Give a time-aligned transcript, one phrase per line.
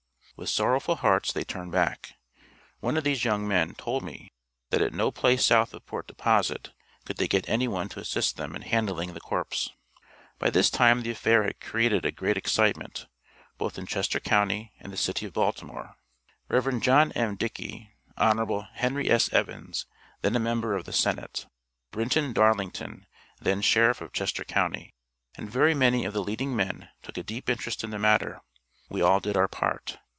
[0.37, 2.13] With sorrowful hearts they turned back;
[2.79, 4.31] (one of these young men told me
[4.71, 6.71] that at no place south of Port Deposit
[7.05, 9.69] could they get any one to assist them in handling the corpse).
[10.39, 13.05] By this time the affair had created a great excitement,
[13.59, 15.95] both in Chester county and the City of Baltimore.
[16.49, 16.79] Rev.
[16.81, 17.35] John M.
[17.35, 18.67] Dickey, Hon.
[18.73, 19.31] Henry S.
[19.31, 19.85] Evans,
[20.23, 21.45] then a member of the Senate.
[21.91, 23.05] Brinton Darlington,
[23.39, 24.89] then Sheriff of Chester county,
[25.35, 28.41] and very many of the leading men took a deep interest in the matter;
[28.89, 29.99] we all did our part.